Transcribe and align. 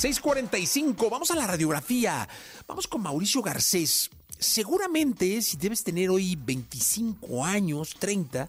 6:45, 0.00 1.10
vamos 1.10 1.30
a 1.30 1.34
la 1.34 1.46
radiografía. 1.46 2.26
Vamos 2.66 2.88
con 2.88 3.02
Mauricio 3.02 3.42
Garcés. 3.42 4.08
Seguramente, 4.38 5.42
si 5.42 5.58
debes 5.58 5.84
tener 5.84 6.08
hoy 6.08 6.36
25 6.36 7.44
años, 7.44 7.94
30, 7.98 8.48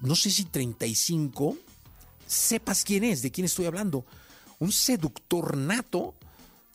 no 0.00 0.14
sé 0.14 0.30
si 0.30 0.44
35, 0.44 1.56
sepas 2.26 2.84
quién 2.84 3.04
es, 3.04 3.22
de 3.22 3.30
quién 3.30 3.46
estoy 3.46 3.64
hablando. 3.64 4.04
Un 4.58 4.70
seductor 4.70 5.56
nato, 5.56 6.12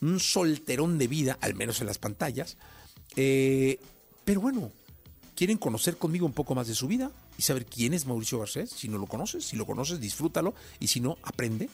un 0.00 0.18
solterón 0.18 0.98
de 0.98 1.06
vida, 1.06 1.38
al 1.40 1.54
menos 1.54 1.80
en 1.80 1.86
las 1.86 1.98
pantallas. 1.98 2.56
Eh, 3.14 3.78
pero 4.24 4.40
bueno, 4.40 4.72
¿quieren 5.36 5.58
conocer 5.58 5.96
conmigo 5.96 6.26
un 6.26 6.32
poco 6.32 6.56
más 6.56 6.66
de 6.66 6.74
su 6.74 6.88
vida 6.88 7.12
y 7.38 7.42
saber 7.42 7.66
quién 7.66 7.94
es 7.94 8.04
Mauricio 8.04 8.40
Garcés? 8.40 8.70
Si 8.70 8.88
no 8.88 8.98
lo 8.98 9.06
conoces, 9.06 9.44
si 9.44 9.54
lo 9.54 9.64
conoces, 9.64 10.00
disfrútalo 10.00 10.54
y 10.80 10.88
si 10.88 10.98
no, 10.98 11.18
aprende. 11.22 11.70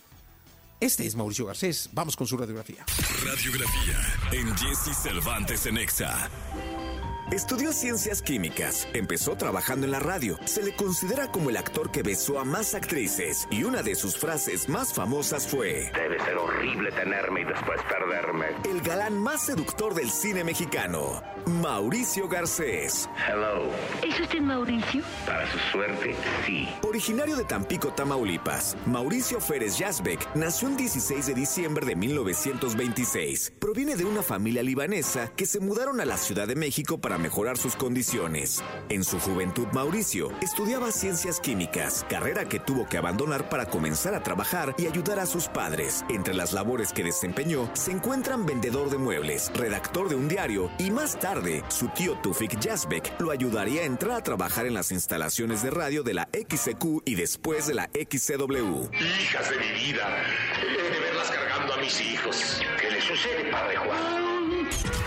Este 0.80 1.06
es 1.06 1.16
Mauricio 1.16 1.46
Garcés. 1.46 1.90
Vamos 1.92 2.16
con 2.16 2.26
su 2.26 2.36
radiografía. 2.36 2.86
Radiografía 3.24 3.96
en 4.32 4.56
Jesse 4.56 4.96
Cervantes 4.96 5.66
en 5.66 5.78
Exa. 5.78 6.30
Estudió 7.30 7.73
ciencias 7.74 8.23
químicas, 8.23 8.88
empezó 8.95 9.37
trabajando 9.37 9.84
en 9.84 9.92
la 9.92 9.98
radio, 9.98 10.38
se 10.46 10.62
le 10.62 10.74
considera 10.74 11.30
como 11.30 11.51
el 11.51 11.59
actor 11.59 11.91
que 11.91 12.02
besó 12.02 12.41
a 12.41 12.45
más 12.45 12.74
actrices 12.74 13.46
y 13.51 13.64
una 13.64 13.82
de 13.82 13.96
sus 13.96 14.16
frases 14.16 14.66
más 14.70 14.95
famosas 14.95 15.46
fue 15.46 15.91
Debe 15.95 16.18
ser 16.24 16.38
horrible 16.38 16.91
tenerme 16.92 17.42
y 17.42 17.45
después 17.45 17.80
perderme. 17.82 18.46
El 18.64 18.80
galán 18.80 19.18
más 19.18 19.45
seductor 19.45 19.95
del 19.95 20.10
cine 20.10 20.42
mexicano, 20.42 21.23
Mauricio 21.45 22.28
Garcés. 22.28 23.10
Hello. 23.29 23.70
¿Es 24.02 24.18
usted 24.18 24.40
Mauricio? 24.40 25.02
Para 25.26 25.46
su 25.52 25.59
suerte, 25.70 26.16
sí. 26.46 26.66
Originario 26.82 27.37
de 27.37 27.45
Tampico, 27.45 27.92
Tamaulipas, 27.92 28.74
Mauricio 28.87 29.38
Férez 29.38 29.76
Yazbek 29.76 30.34
nació 30.34 30.68
el 30.68 30.79
16 30.79 31.26
de 31.26 31.34
diciembre 31.34 31.84
de 31.84 31.95
1926. 31.95 33.52
Proviene 33.59 33.96
de 33.96 34.06
una 34.06 34.23
familia 34.23 34.62
libanesa 34.62 35.30
que 35.37 35.45
se 35.45 35.60
mudaron 35.60 36.01
a 36.01 36.06
la 36.06 36.16
Ciudad 36.16 36.49
de 36.49 36.56
México 36.56 36.99
para 36.99 37.18
mejorar 37.19 37.59
sus 37.59 37.77
condiciones. 37.77 38.63
En 38.88 39.05
su 39.05 39.19
juventud, 39.19 39.66
Mauricio 39.73 40.30
estudiaba 40.41 40.93
ciencias 40.93 41.41
químicas, 41.41 42.07
carrera 42.09 42.45
que 42.47 42.59
tuvo 42.59 42.87
que 42.88 42.99
abandonar 42.99 43.49
para 43.49 43.66
comenzar 43.66 44.15
a 44.15 44.23
trabajar 44.23 44.74
y 44.79 44.87
ayudar 44.87 45.19
a 45.19 45.27
sus 45.27 45.49
padres. 45.49 46.05
Entre 46.09 46.35
las 46.35 46.52
labores 46.52 46.93
que 46.93 47.05
desempeñó 47.05 47.71
se 47.74 47.93
encuentran 47.93 48.46
vendedor 48.46 48.91
de 48.91 48.99
muebles, 48.99 49.51
redactor 49.55 50.09
de 50.09 50.15
un 50.15 50.29
diario 50.29 50.71
y 50.79 50.91
más 50.91 51.19
tarde 51.19 51.63
su 51.69 51.89
tío 51.89 52.15
Tufik 52.23 52.59
Yazbek 52.59 53.21
lo 53.21 53.30
ayudaría 53.30 53.83
a 53.83 53.85
entrar 53.85 54.16
a 54.16 54.23
trabajar 54.23 54.66
en 54.66 54.74
las 54.74 54.93
instalaciones 54.93 55.63
de 55.63 55.71
radio 55.71 56.02
de 56.02 56.15
la 56.15 56.29
XCQ 56.33 57.02
y 57.05 57.15
después 57.15 57.66
de 57.66 57.74
la 57.74 57.91
XCW. 57.93 58.89
Hijas 58.93 59.51
de 59.51 59.57
mi 59.59 59.73
vida. 59.73 60.24
He 60.61 60.83
de 60.93 61.01
verlas 61.01 61.30
cargando 61.30 61.74
a 61.74 61.77
mis 61.79 62.01
hijos. 62.01 62.61
¿Qué 62.80 62.91
le 62.91 63.01
sucede, 63.01 63.51
padre 63.51 63.77
Juan? 63.77 64.28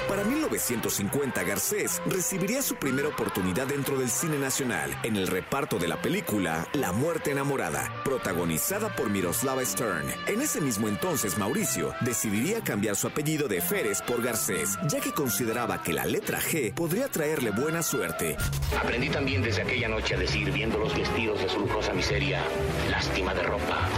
Para 0.08 0.24
1950, 0.24 1.44
Garcés 1.44 2.02
recibiría 2.06 2.62
su 2.62 2.76
primera 2.76 3.08
oportunidad 3.08 3.68
dentro 3.68 3.98
del 3.98 4.10
cine 4.10 4.38
nacional 4.38 4.92
en 5.04 5.16
el 5.16 5.28
reparto 5.28 5.80
de 5.80 5.88
la 5.88 6.02
película 6.02 6.68
La 6.74 6.92
Muerte 6.92 7.32
Enamorada, 7.32 7.92
protagonizada 8.04 8.96
por 8.96 9.10
Miroslava 9.10 9.64
Stern. 9.64 10.08
En 10.28 10.42
ese 10.42 10.62
mismo 10.62 10.88
entonces, 10.88 11.38
Mauricio 11.38 11.94
decidiría 12.02 12.62
cambiar 12.62 12.96
su 12.96 13.08
apellido 13.08 13.48
de 13.48 13.62
Férez 13.62 14.02
por 14.02 14.22
Garcés, 14.22 14.78
ya 14.88 15.00
que 15.00 15.12
consideraba 15.12 15.82
que 15.82 15.94
la 15.94 16.06
letra 16.06 16.40
G 16.40 16.74
podría 16.74 17.08
traerle 17.08 17.52
buena 17.52 17.84
suerte. 17.84 18.38
Aprendí 18.80 19.10
también 19.10 19.42
desde 19.42 19.62
aquella 19.62 19.88
noche 19.88 20.16
a 20.16 20.20
decir, 20.20 20.52
viendo 20.52 20.78
los 20.78 20.96
vestidos 20.96 21.42
de 21.42 21.50
su 21.50 21.60
lujosa 21.60 21.94
miseria, 21.94 22.42
lástima 22.90 23.34
de 23.34 23.44
ropa. 23.44 23.90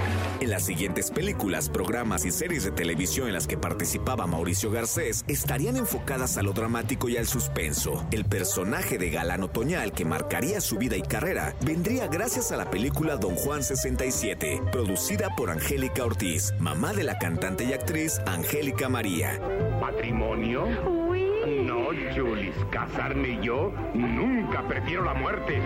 En 0.44 0.50
las 0.50 0.64
siguientes 0.64 1.10
películas, 1.10 1.70
programas 1.70 2.26
y 2.26 2.32
series 2.32 2.66
de 2.66 2.72
televisión 2.72 3.28
en 3.28 3.34
las 3.34 3.48
que 3.48 3.58
participaba 3.58 4.28
Mauricio 4.28 4.70
Garcés 4.70 5.24
estarían 5.30 5.78
enfocadas 5.78 6.36
a 6.36 6.44
lo 6.44 6.52
dramático 6.52 7.08
y 7.08 7.16
al 7.16 7.28
suspenso. 7.28 8.06
El 8.12 8.26
personaje 8.26 8.98
de 8.98 9.10
galán 9.10 9.44
otoñal 9.44 9.94
que 9.94 10.04
marcaría 10.04 10.60
su 10.60 10.78
vida 10.78 10.98
y 10.98 11.02
carrera 11.02 11.56
vendría 11.62 12.08
gracias 12.08 12.52
a 12.52 12.58
la 12.58 12.70
película 12.70 13.16
Don 13.16 13.36
Juan 13.36 13.64
67, 13.64 14.64
producida 14.70 15.34
por 15.38 15.50
Angélica 15.50 16.04
Ortiz, 16.04 16.54
mamá 16.60 16.92
de 16.92 17.06
la 17.06 17.18
cantante 17.20 17.64
y 17.64 17.72
actriz 17.72 18.20
Angélica 18.28 18.90
María. 18.90 19.40
¿Matrimonio? 19.80 20.66
Uy. 21.08 21.24
No, 21.66 21.86
Julis, 22.14 22.56
casarme 22.70 23.40
yo 23.42 23.72
nunca 23.94 24.68
prefiero 24.68 25.06
la 25.06 25.14
muerte. 25.14 25.62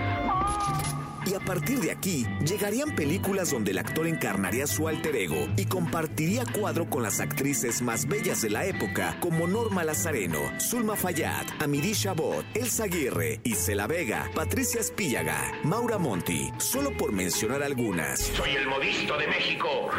Y 1.30 1.34
a 1.34 1.42
partir 1.42 1.80
de 1.80 1.92
aquí, 1.92 2.26
llegarían 2.46 2.96
películas 2.96 3.52
donde 3.52 3.72
el 3.72 3.80
actor 3.80 4.08
encarnaría 4.08 4.66
su 4.66 4.88
alter 4.88 5.14
ego 5.14 5.50
y 5.58 5.66
compartiría 5.66 6.44
cuadro 6.46 6.90
con 6.90 7.04
las 7.04 7.20
actrices 7.20 7.82
más 7.82 8.08
bellas 8.08 8.42
de 8.42 8.50
la 8.50 8.66
época, 8.66 9.18
como 9.20 9.46
Norma 9.46 9.84
Lazareno, 9.84 10.40
Zulma 10.58 10.96
Fayad, 10.96 11.46
Amiri 11.60 11.94
Chabot, 11.94 12.46
Elsa 12.54 12.86
Aguirre, 12.86 13.42
Isela 13.44 13.88
Vega, 13.88 14.32
Patricia 14.34 14.80
Espíllaga, 14.80 15.52
Maura 15.64 15.98
Monti, 15.98 16.50
solo 16.60 16.96
por 16.96 17.12
mencionar 17.12 17.62
algunas. 17.62 18.20
Soy 18.22 18.52
el 18.52 18.68
modisto 18.68 19.18
de 19.18 19.28
México. 19.28 19.90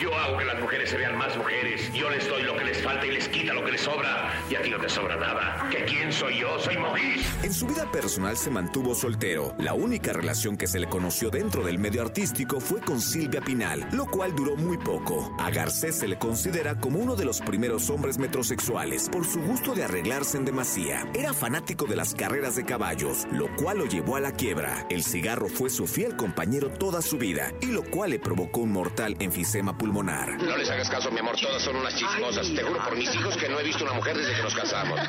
Yo 0.00 0.12
hago 0.12 0.38
que 0.38 0.44
las 0.44 0.60
mujeres 0.60 0.90
se 0.90 0.96
vean 0.96 1.16
más 1.16 1.36
mujeres. 1.36 1.92
Yo 1.92 2.10
les 2.10 2.28
doy 2.28 2.42
lo 2.42 2.56
que 2.56 2.64
les 2.64 2.82
falta 2.82 3.06
y 3.06 3.12
les 3.12 3.28
quita 3.28 3.54
lo 3.54 3.64
que 3.64 3.72
les 3.72 3.80
sobra. 3.80 4.42
Y 4.50 4.56
a 4.56 4.62
ti 4.62 4.70
no 4.70 4.78
te 4.78 4.88
sobra 4.88 5.16
nada. 5.16 5.68
¿Que 5.70 5.84
quién 5.84 6.12
soy 6.12 6.40
yo? 6.40 6.58
Soy 6.58 6.76
Maurice. 6.76 7.24
En 7.44 7.54
su 7.54 7.66
vida 7.66 7.90
personal 7.92 8.36
se 8.36 8.50
mantuvo 8.50 8.94
soltero. 8.94 9.54
La 9.58 9.74
única 9.74 10.12
relación 10.12 10.56
que 10.56 10.63
se 10.66 10.80
le 10.80 10.88
conoció 10.88 11.30
dentro 11.30 11.64
del 11.64 11.78
medio 11.78 12.02
artístico 12.02 12.60
fue 12.60 12.80
con 12.80 13.00
Silvia 13.00 13.40
Pinal, 13.40 13.88
lo 13.92 14.06
cual 14.06 14.34
duró 14.34 14.56
muy 14.56 14.78
poco. 14.78 15.34
A 15.38 15.50
Garcés 15.50 15.96
se 15.96 16.08
le 16.08 16.18
considera 16.18 16.78
como 16.78 16.98
uno 16.98 17.16
de 17.16 17.24
los 17.24 17.40
primeros 17.40 17.90
hombres 17.90 18.18
metrosexuales 18.18 19.08
por 19.10 19.26
su 19.26 19.40
gusto 19.40 19.74
de 19.74 19.84
arreglarse 19.84 20.36
en 20.36 20.44
demasía. 20.44 21.06
Era 21.14 21.32
fanático 21.32 21.86
de 21.86 21.96
las 21.96 22.14
carreras 22.14 22.56
de 22.56 22.64
caballos, 22.64 23.26
lo 23.32 23.54
cual 23.56 23.78
lo 23.78 23.86
llevó 23.86 24.16
a 24.16 24.20
la 24.20 24.32
quiebra. 24.32 24.86
El 24.90 25.02
cigarro 25.02 25.48
fue 25.48 25.70
su 25.70 25.86
fiel 25.86 26.16
compañero 26.16 26.70
toda 26.70 27.02
su 27.02 27.18
vida 27.18 27.52
y 27.60 27.66
lo 27.66 27.82
cual 27.82 28.10
le 28.10 28.18
provocó 28.18 28.60
un 28.60 28.72
mortal 28.72 29.16
enfisema 29.20 29.76
pulmonar. 29.76 30.40
No 30.42 30.56
les 30.56 30.70
hagas 30.70 30.88
caso, 30.88 31.10
mi 31.10 31.18
amor. 31.18 31.36
Todas 31.40 31.62
son 31.62 31.76
unas 31.76 31.94
chismosas. 31.94 32.46
Te 32.54 32.62
juro 32.62 32.82
por 32.82 32.96
mis 32.96 33.14
hijos 33.14 33.36
que 33.36 33.48
no 33.48 33.58
he 33.60 33.64
visto 33.64 33.84
una 33.84 33.94
mujer 33.94 34.16
desde 34.16 34.34
que 34.36 34.42
nos 34.42 34.54
casamos. 34.54 35.00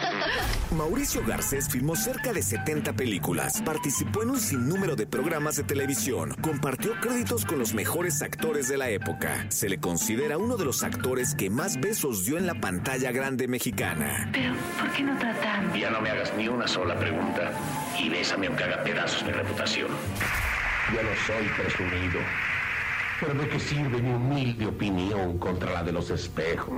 Mauricio 0.71 1.23
Garcés 1.25 1.69
filmó 1.69 1.95
cerca 1.95 2.33
de 2.33 2.41
70 2.41 2.94
películas, 2.94 3.61
participó 3.61 4.23
en 4.23 4.31
un 4.31 4.39
sinnúmero 4.39 4.95
de 4.95 5.07
programas 5.07 5.44
de 5.53 5.63
televisión, 5.63 6.33
compartió 6.41 7.00
créditos 7.00 7.45
con 7.45 7.59
los 7.59 7.75
mejores 7.75 8.23
actores 8.23 8.67
de 8.67 8.78
la 8.78 8.89
época. 8.89 9.45
Se 9.50 9.69
le 9.69 9.79
considera 9.79 10.39
uno 10.39 10.57
de 10.57 10.66
los 10.66 10.83
actores 10.83 11.35
que 11.35 11.51
más 11.51 11.79
besos 11.79 12.25
dio 12.25 12.39
en 12.39 12.47
la 12.47 12.56
pantalla 12.56 13.11
grande 13.11 13.47
mexicana. 13.47 14.28
Pero, 14.33 14.56
¿por 14.79 14.91
qué 14.91 15.03
no 15.03 15.16
tratan? 15.19 15.72
Ya 15.75 15.91
no 15.91 16.01
me 16.01 16.09
hagas 16.09 16.33
ni 16.35 16.47
una 16.47 16.67
sola 16.67 16.97
pregunta. 16.97 17.51
Y 18.00 18.09
bésame 18.09 18.47
aunque 18.47 18.63
haga 18.63 18.83
pedazos 18.83 19.23
mi 19.23 19.31
reputación. 19.33 19.89
Yo 20.94 21.03
no 21.03 21.09
soy 21.28 21.47
presumido. 21.50 22.19
Pero 23.19 23.33
¿de 23.33 23.47
qué 23.47 23.59
sirve 23.59 24.01
mi 24.01 24.13
humilde 24.13 24.65
opinión 24.65 25.37
contra 25.37 25.71
la 25.71 25.83
de 25.83 25.93
los 25.93 26.09
espejos? 26.09 26.73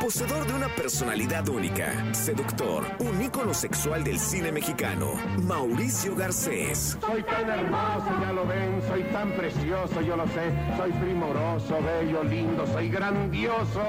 Poseedor 0.00 0.44
de 0.44 0.54
una 0.54 0.68
personalidad 0.68 1.48
única, 1.48 2.12
seductor, 2.12 2.84
un 2.98 3.22
ícono 3.22 3.54
sexual 3.54 4.02
del 4.02 4.18
cine 4.18 4.50
mexicano, 4.50 5.12
Mauricio 5.44 6.16
Garcés. 6.16 6.98
Soy 7.00 7.22
tan 7.22 7.48
hermoso, 7.48 8.08
ya 8.20 8.32
lo 8.32 8.44
ven, 8.44 8.82
soy 8.88 9.04
tan 9.04 9.30
precioso, 9.32 10.00
yo 10.00 10.16
lo 10.16 10.26
sé, 10.26 10.52
soy 10.76 10.90
primoroso, 10.92 11.78
bello, 11.80 12.24
lindo, 12.24 12.66
soy 12.66 12.88
grandioso, 12.88 13.84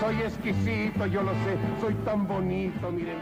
soy 0.00 0.22
exquisito, 0.22 1.04
yo 1.06 1.22
lo 1.22 1.32
sé, 1.32 1.58
soy 1.82 1.94
tan 1.96 2.26
bonito, 2.26 2.90
miren. 2.90 3.18